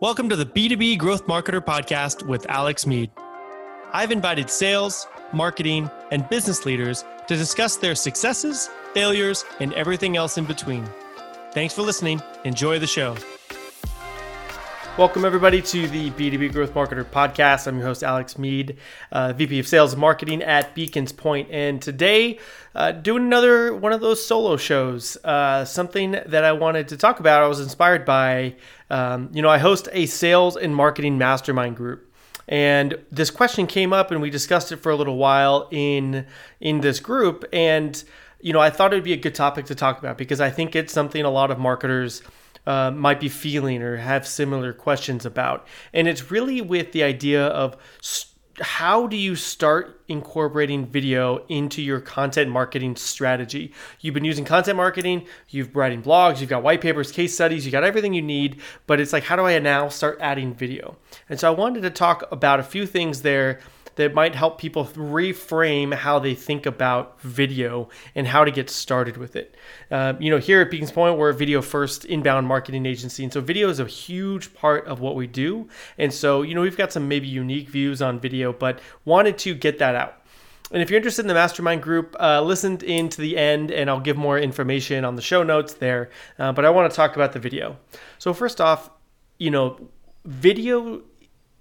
[0.00, 3.10] Welcome to the B2B Growth Marketer Podcast with Alex Meade.
[3.92, 10.38] I've invited sales, marketing, and business leaders to discuss their successes, failures, and everything else
[10.38, 10.88] in between.
[11.50, 12.22] Thanks for listening.
[12.44, 13.16] Enjoy the show.
[14.98, 17.68] Welcome, everybody, to the B2B Growth Marketer Podcast.
[17.68, 18.78] I'm your host, Alex Meade,
[19.12, 21.48] uh, VP of Sales and Marketing at Beacons Point.
[21.52, 22.40] And today,
[22.74, 25.16] uh, doing another one of those solo shows.
[25.22, 28.56] Uh, something that I wanted to talk about, I was inspired by,
[28.90, 32.12] um, you know, I host a sales and marketing mastermind group.
[32.48, 36.26] And this question came up, and we discussed it for a little while in
[36.60, 37.44] in this group.
[37.52, 38.02] And
[38.40, 40.50] you know, I thought it would be a good topic to talk about because I
[40.50, 42.22] think it's something a lot of marketers
[42.68, 45.66] uh, might be feeling or have similar questions about.
[45.94, 51.80] And it's really with the idea of st- how do you start incorporating video into
[51.80, 53.72] your content marketing strategy?
[54.00, 57.72] You've been using content marketing, you've writing blogs, you've got white papers, case studies, you
[57.72, 60.96] got everything you need, but it's like, how do I now start adding video?
[61.28, 63.60] And so I wanted to talk about a few things there
[63.98, 69.16] that might help people reframe how they think about video and how to get started
[69.16, 69.56] with it.
[69.90, 73.24] Uh, you know, here at Beacons Point, we're a video first inbound marketing agency.
[73.24, 75.68] And so video is a huge part of what we do.
[75.98, 79.54] And so, you know, we've got some maybe unique views on video, but wanted to
[79.54, 80.22] get that out.
[80.70, 83.90] And if you're interested in the mastermind group, uh, listen in to the end and
[83.90, 86.10] I'll give more information on the show notes there.
[86.38, 87.78] Uh, but I want to talk about the video.
[88.18, 88.90] So, first off,
[89.38, 89.88] you know,
[90.24, 91.02] video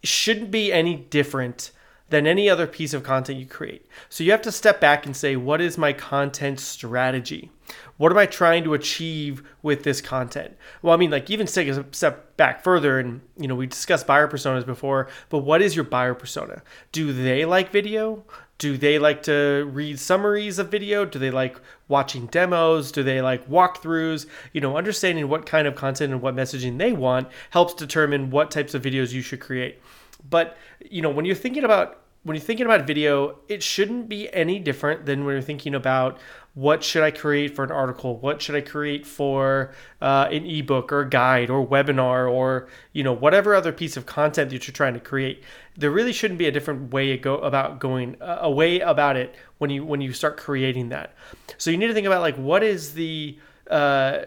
[0.03, 1.71] shouldn't be any different
[2.09, 3.85] than any other piece of content you create.
[4.09, 7.51] So you have to step back and say, what is my content strategy?
[7.97, 10.55] What am I trying to achieve with this content?
[10.81, 14.07] Well, I mean, like even take a step back further, and you know, we discussed
[14.07, 16.61] buyer personas before, but what is your buyer persona?
[16.91, 18.23] Do they like video?
[18.59, 21.05] Do they like to read summaries of video?
[21.05, 22.91] Do they like watching demos?
[22.91, 24.25] Do they like walkthroughs?
[24.53, 28.49] You know, understanding what kind of content and what messaging they want helps determine what
[28.49, 29.79] types of videos you should create.
[30.27, 30.57] But
[30.89, 34.59] you know, when you're thinking about when you're thinking about video, it shouldn't be any
[34.59, 36.19] different than when you're thinking about
[36.55, 40.91] what should I create for an article, what should I create for uh, an ebook
[40.91, 44.73] or a guide or webinar or you know whatever other piece of content that you're
[44.73, 45.43] trying to create.
[45.77, 49.35] There really shouldn't be a different way go about going uh, a way about it
[49.59, 51.13] when you when you start creating that.
[51.57, 53.37] So you need to think about like what is the
[53.69, 54.25] uh,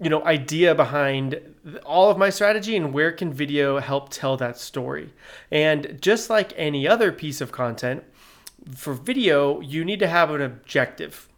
[0.00, 1.40] you know idea behind
[1.84, 5.12] all of my strategy and where can video help tell that story.
[5.50, 8.04] And just like any other piece of content
[8.74, 11.28] for video you need to have an objective.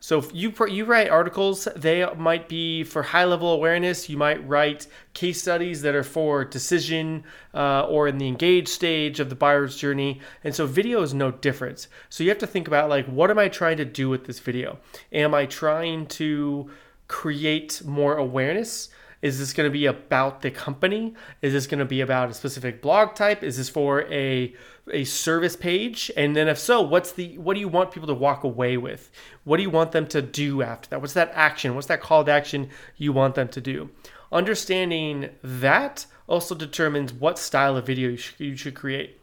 [0.00, 4.08] So if you you write articles they might be for high level awareness.
[4.08, 9.20] You might write case studies that are for decision uh, or in the engaged stage
[9.20, 10.20] of the buyer's journey.
[10.44, 13.38] And so video is no different so you have to think about like what am
[13.38, 14.78] i trying to do with this video?
[15.12, 16.70] Am i trying to
[17.08, 18.90] create more awareness?
[19.20, 21.14] Is this going to be about the company?
[21.42, 23.42] Is this going to be about a specific blog type?
[23.42, 24.54] Is this for a
[24.92, 26.10] a service page?
[26.16, 29.10] And then if so, what's the what do you want people to walk away with?
[29.42, 31.00] What do you want them to do after that?
[31.00, 31.74] What's that action?
[31.74, 33.90] What's that call to action you want them to do?
[34.30, 39.20] Understanding that also determines what style of video you should, you should create.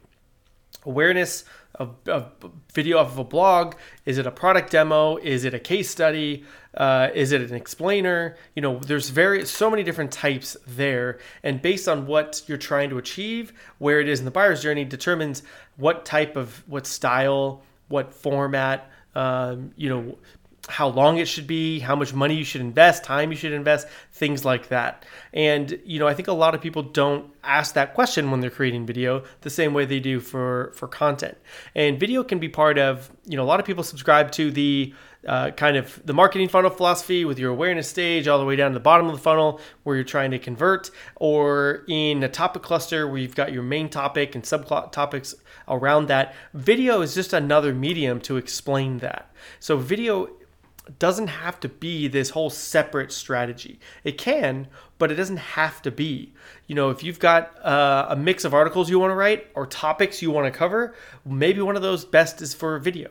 [0.84, 1.44] Awareness
[1.78, 2.26] a, a,
[2.72, 3.74] video off of a blog?
[4.04, 5.16] Is it a product demo?
[5.16, 6.44] Is it a case study?
[6.74, 8.36] Uh, is it an explainer?
[8.54, 12.90] You know, there's very so many different types there, and based on what you're trying
[12.90, 15.42] to achieve, where it is in the buyer's journey determines
[15.76, 20.18] what type of what style, what format, um, you know,
[20.68, 23.86] how long it should be, how much money you should invest, time you should invest,
[24.12, 25.04] things like that.
[25.32, 28.50] And you know, I think a lot of people don't ask that question when they're
[28.50, 31.38] creating video the same way they do for for content.
[31.74, 34.92] And video can be part of, you know, a lot of people subscribe to the
[35.26, 38.70] uh, kind of the marketing funnel philosophy with your awareness stage all the way down
[38.70, 42.62] to the bottom of the funnel where you're trying to convert, or in a topic
[42.62, 45.34] cluster where you've got your main topic and subtopics
[45.68, 46.34] around that.
[46.54, 49.32] Video is just another medium to explain that.
[49.58, 50.28] So video
[50.98, 53.80] doesn't have to be this whole separate strategy.
[54.04, 56.32] It can, but it doesn't have to be.
[56.66, 59.66] You know, if you've got uh, a mix of articles you want to write or
[59.66, 60.94] topics you want to cover,
[61.24, 63.10] maybe one of those best is for video.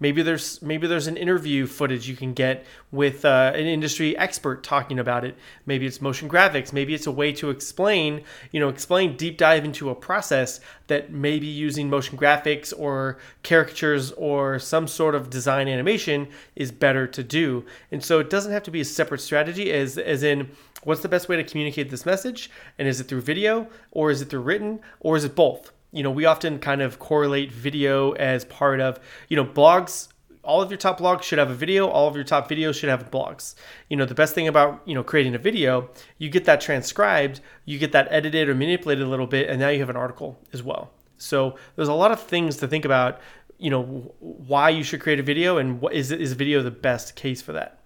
[0.00, 4.62] Maybe there's maybe there's an interview footage you can get with uh, an industry expert
[4.62, 5.36] talking about it.
[5.66, 6.72] Maybe it's motion graphics.
[6.72, 8.22] Maybe it's a way to explain,
[8.52, 14.12] you know, explain deep dive into a process that maybe using motion graphics or caricatures
[14.12, 17.64] or some sort of design animation is better to do.
[17.90, 20.50] And so it doesn't have to be a separate strategy as as in
[20.84, 24.20] what's the best way to communicate this message and is it through video or is
[24.20, 25.72] it through written or is it both?
[25.94, 28.98] You know, we often kind of correlate video as part of,
[29.28, 30.08] you know, blogs
[30.44, 31.88] all of your top blogs should have a video.
[31.88, 33.54] All of your top videos should have blogs.
[33.88, 37.40] You know, the best thing about you know creating a video, you get that transcribed,
[37.64, 40.38] you get that edited or manipulated a little bit, and now you have an article
[40.52, 40.92] as well.
[41.18, 43.20] So there's a lot of things to think about.
[43.56, 47.14] You know, why you should create a video, and what is is video the best
[47.14, 47.80] case for that?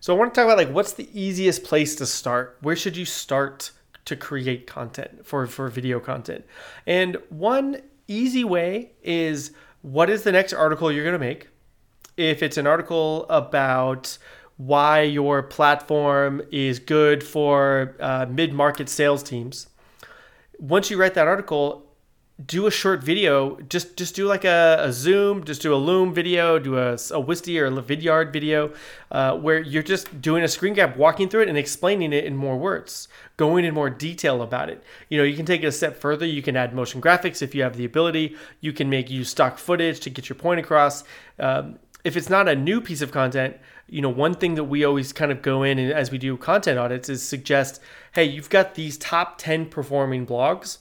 [0.00, 2.58] So I want to talk about like what's the easiest place to start?
[2.60, 3.72] Where should you start
[4.04, 6.44] to create content for for video content?
[6.86, 9.52] And one easy way is
[9.82, 11.48] what is the next article you're going to make?
[12.16, 14.18] If it's an article about
[14.56, 19.68] why your platform is good for uh, mid-market sales teams,
[20.58, 21.91] once you write that article,
[22.44, 23.58] do a short video.
[23.68, 27.18] Just just do like a, a Zoom, just do a Loom video, do a, a
[27.18, 28.72] or a Vidyard video,
[29.10, 32.36] uh, where you're just doing a screen grab, walking through it, and explaining it in
[32.36, 34.82] more words, going in more detail about it.
[35.08, 36.26] You know, you can take it a step further.
[36.26, 38.36] You can add motion graphics if you have the ability.
[38.60, 41.04] You can make use stock footage to get your point across.
[41.38, 43.56] Um, if it's not a new piece of content,
[43.88, 46.36] you know, one thing that we always kind of go in and as we do
[46.36, 47.80] content audits is suggest,
[48.12, 50.78] hey, you've got these top 10 performing blogs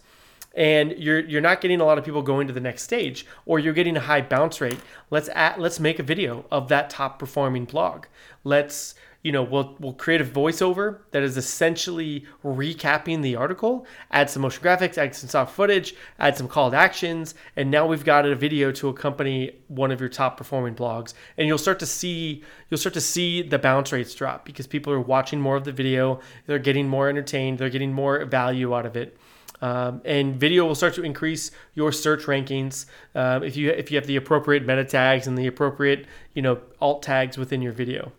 [0.54, 3.60] and you're you're not getting a lot of people going to the next stage or
[3.60, 7.20] you're getting a high bounce rate let's at, let's make a video of that top
[7.20, 8.06] performing blog.
[8.44, 14.30] Let's you know we'll we'll create a voiceover that is essentially recapping the article add
[14.30, 18.04] some motion graphics add some soft footage add some call to actions and now we've
[18.04, 21.86] got a video to accompany one of your top performing blogs and you'll start to
[21.86, 25.66] see you'll start to see the bounce rates drop because people are watching more of
[25.66, 29.18] the video they're getting more entertained they're getting more value out of it
[29.62, 32.86] um, and video will start to increase your search rankings
[33.16, 36.60] um, if you if you have the appropriate meta tags and the appropriate you know
[36.80, 38.12] alt tags within your video.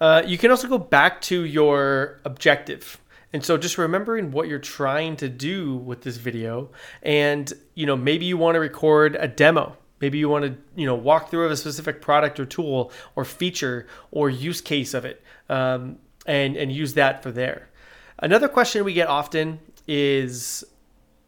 [0.00, 2.98] Uh, you can also go back to your objective.
[3.34, 6.70] And so just remembering what you're trying to do with this video
[7.02, 10.84] and you know maybe you want to record a demo Maybe you want to, you
[10.84, 15.22] know, walk through a specific product or tool or feature or use case of it,
[15.48, 17.70] um, and and use that for there.
[18.18, 20.64] Another question we get often is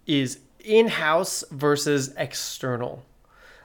[0.06, 3.05] is in-house versus external.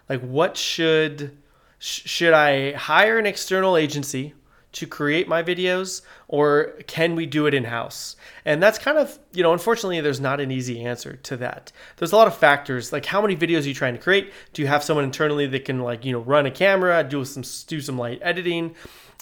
[0.07, 1.37] Like what should
[1.79, 4.33] should I hire an external agency
[4.71, 8.15] to create my videos or can we do it in-house?
[8.45, 11.71] And that's kind of, you know, unfortunately there's not an easy answer to that.
[11.97, 14.31] There's a lot of factors like how many videos are you trying to create?
[14.53, 17.43] Do you have someone internally that can like, you know, run a camera, do some
[17.67, 18.75] do some light editing?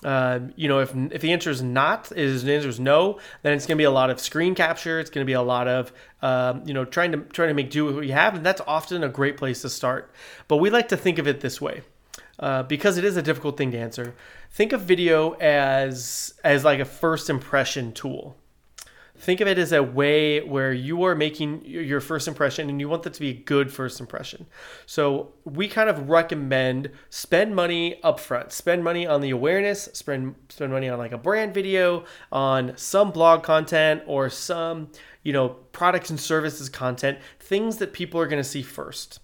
[0.03, 3.53] Um, you know, if if the answer is not, is the answer is no, then
[3.53, 4.99] it's going to be a lot of screen capture.
[4.99, 5.91] It's going to be a lot of
[6.21, 8.61] um, you know trying to trying to make do with what you have, and that's
[8.67, 10.11] often a great place to start.
[10.47, 11.81] But we like to think of it this way.
[12.39, 14.13] Uh, because it is a difficult thing to answer.
[14.51, 18.37] Think of video as as like a first impression tool
[19.17, 22.87] think of it as a way where you are making your first impression and you
[22.87, 24.45] want that to be a good first impression.
[24.85, 30.71] So we kind of recommend spend money upfront, spend money on the awareness, spend spend
[30.71, 34.89] money on like a brand video, on some blog content or some,
[35.23, 39.19] you know, products and services content, things that people are going to see first.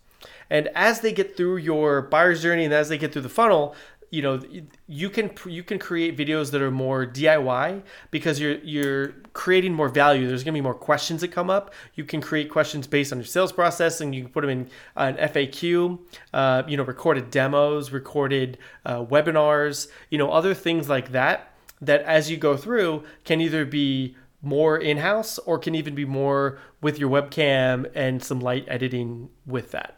[0.50, 3.76] And as they get through your buyer's journey and as they get through the funnel,
[4.14, 4.40] you know
[4.86, 7.82] you can you can create videos that are more DIY
[8.12, 10.28] because you're you're creating more value.
[10.28, 11.74] There's going to be more questions that come up.
[11.96, 14.70] You can create questions based on your sales process, and you can put them in
[14.96, 15.98] an FAQ.
[16.32, 19.88] Uh, you know, recorded demos, recorded uh, webinars.
[20.12, 21.52] You know, other things like that.
[21.82, 26.60] That as you go through can either be more in-house or can even be more
[26.82, 29.98] with your webcam and some light editing with that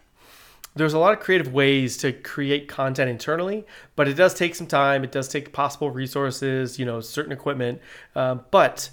[0.75, 3.65] there's a lot of creative ways to create content internally,
[3.95, 5.03] but it does take some time.
[5.03, 7.79] It does take possible resources, you know, certain equipment.
[8.15, 8.89] Uh, but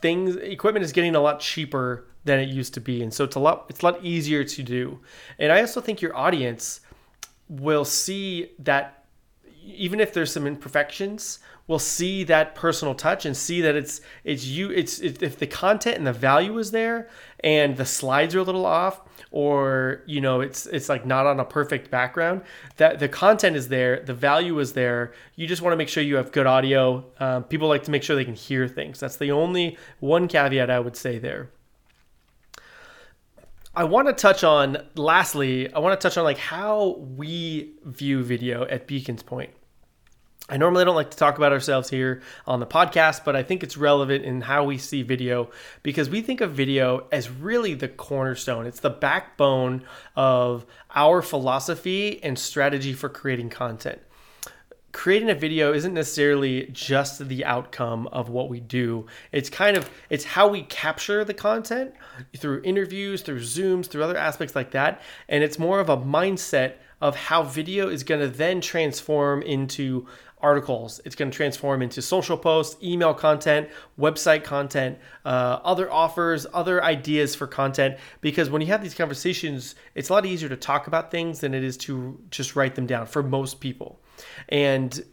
[0.00, 3.36] things, equipment is getting a lot cheaper than it used to be, and so it's
[3.36, 5.00] a lot, it's a lot easier to do.
[5.38, 6.80] And I also think your audience
[7.48, 9.03] will see that
[9.64, 14.44] even if there's some imperfections will see that personal touch and see that it's it's
[14.44, 17.08] you it's if the content and the value is there
[17.40, 21.40] and the slides are a little off or you know it's it's like not on
[21.40, 22.42] a perfect background
[22.76, 25.12] that the content is there the value is there.
[25.36, 27.04] You just want to make sure you have good audio.
[27.18, 29.00] Um, people like to make sure they can hear things.
[29.00, 31.50] That's the only one caveat i would say there
[33.76, 38.22] I want to touch on lastly, I want to touch on like how we view
[38.22, 39.50] video at Beacons Point.
[40.48, 43.64] I normally don't like to talk about ourselves here on the podcast, but I think
[43.64, 45.50] it's relevant in how we see video
[45.82, 48.66] because we think of video as really the cornerstone.
[48.66, 49.82] It's the backbone
[50.14, 54.00] of our philosophy and strategy for creating content.
[54.94, 59.90] Creating a video isn't necessarily just the outcome of what we do it's kind of
[60.08, 61.92] it's how we capture the content
[62.38, 66.74] through interviews through zooms through other aspects like that and it's more of a mindset
[67.00, 70.06] of how video is going to then transform into
[70.44, 71.00] articles.
[71.06, 76.84] It's going to transform into social posts, email content, website content, uh, other offers, other
[76.84, 77.96] ideas for content.
[78.20, 81.54] Because when you have these conversations, it's a lot easier to talk about things than
[81.54, 84.00] it is to just write them down for most people.
[84.48, 85.04] And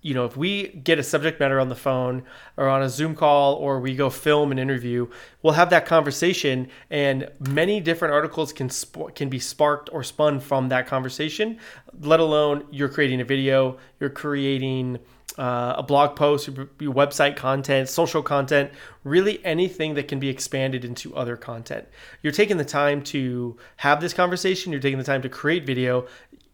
[0.00, 2.22] you know, if we get a subject matter on the phone
[2.56, 5.08] or on a Zoom call or we go film an interview,
[5.42, 10.38] we'll have that conversation, and many different articles can sp- can be sparked or spun
[10.38, 11.58] from that conversation.
[12.00, 15.00] Let alone you're creating a video, you're creating
[15.36, 18.70] uh, a blog post, your, your website content, social content,
[19.02, 21.86] really anything that can be expanded into other content.
[22.22, 24.70] You're taking the time to have this conversation.
[24.70, 26.06] You're taking the time to create video.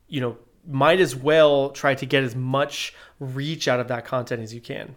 [0.09, 4.43] You know, might as well try to get as much reach out of that content
[4.43, 4.97] as you can.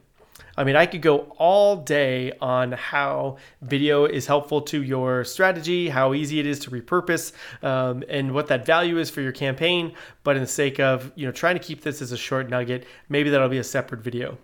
[0.60, 5.90] I mean, I could go all day on how video is helpful to your strategy,
[5.90, 7.32] how easy it is to repurpose,
[7.64, 9.94] um, and what that value is for your campaign.
[10.24, 12.88] But in the sake of you know trying to keep this as a short nugget,
[13.08, 14.40] maybe that'll be a separate video.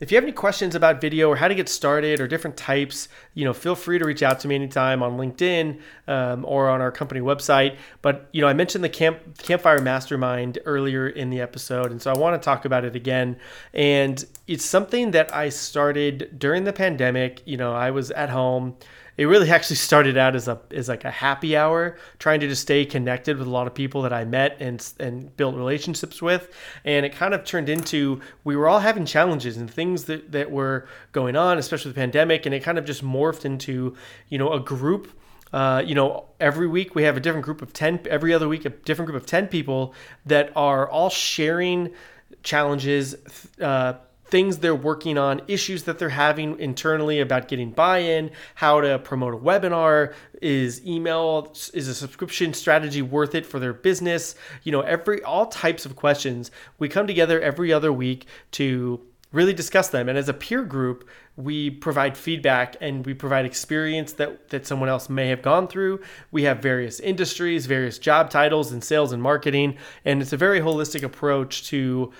[0.00, 3.08] If you have any questions about video or how to get started or different types,
[3.34, 6.80] you know, feel free to reach out to me anytime on LinkedIn um, or on
[6.80, 7.76] our company website.
[8.00, 12.12] But you know, I mentioned the camp campfire mastermind earlier in the episode, and so
[12.12, 13.36] I want to talk about it again.
[13.74, 17.42] And it's something that I started during the pandemic.
[17.44, 18.76] You know, I was at home
[19.18, 22.62] it really actually started out as a as like a happy hour, trying to just
[22.62, 26.54] stay connected with a lot of people that I met and and built relationships with,
[26.84, 30.52] and it kind of turned into we were all having challenges and things that that
[30.52, 33.96] were going on, especially the pandemic, and it kind of just morphed into
[34.28, 35.12] you know a group.
[35.52, 38.66] Uh, you know, every week we have a different group of 10, every other week,
[38.66, 39.94] a different group of 10 people
[40.26, 41.90] that are all sharing
[42.42, 43.14] challenges,
[43.62, 43.94] uh,
[44.28, 49.34] things they're working on, issues that they're having internally about getting buy-in, how to promote
[49.34, 54.34] a webinar, is email is a subscription strategy worth it for their business?
[54.62, 56.50] You know, every all types of questions.
[56.78, 61.06] We come together every other week to really discuss them and as a peer group
[61.36, 66.00] we provide feedback and we provide experience that, that someone else may have gone through
[66.30, 70.60] we have various industries various job titles in sales and marketing and it's a very
[70.60, 72.10] holistic approach to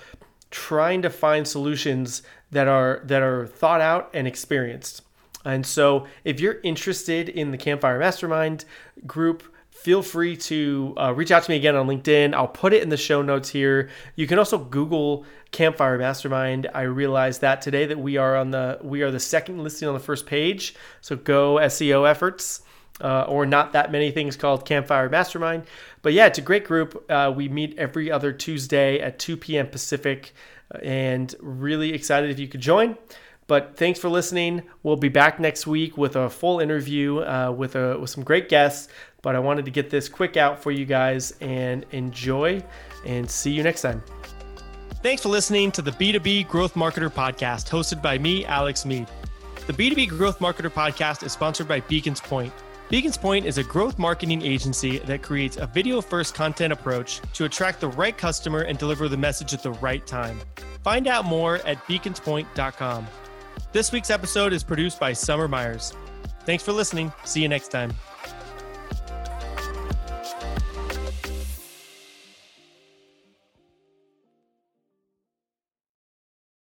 [0.51, 5.03] trying to find solutions that are that are thought out and experienced.
[5.45, 8.65] And so, if you're interested in the Campfire Mastermind
[9.07, 12.35] group, feel free to uh, reach out to me again on LinkedIn.
[12.35, 13.89] I'll put it in the show notes here.
[14.17, 16.69] You can also Google Campfire Mastermind.
[16.75, 19.95] I realized that today that we are on the we are the second listing on
[19.95, 20.75] the first page.
[21.01, 22.63] So go SEO efforts
[23.01, 25.65] uh, or not that many things called Campfire Mastermind.
[26.03, 27.05] But yeah, it's a great group.
[27.11, 29.69] Uh, we meet every other Tuesday at 2 p.m.
[29.69, 30.33] Pacific,
[30.75, 32.97] uh, and really excited if you could join.
[33.47, 34.63] But thanks for listening.
[34.83, 38.49] We'll be back next week with a full interview uh, with a with some great
[38.49, 38.89] guests.
[39.23, 42.63] But I wanted to get this quick out for you guys and enjoy.
[43.07, 44.03] And see you next time.
[45.03, 49.07] Thanks for listening to the B2B Growth Marketer Podcast, hosted by me, Alex Meade.
[49.67, 52.53] The B2B Growth Marketer Podcast is sponsored by Beacons Point
[52.89, 57.45] Beacons Point is a growth marketing agency that creates a video first content approach to
[57.45, 60.41] attract the right customer and deliver the message at the right time.
[60.83, 63.07] Find out more at beaconspoint.com.
[63.73, 65.93] This week's episode is produced by Summer Myers.
[66.47, 67.13] Thanks for listening.
[67.25, 67.93] See you next time.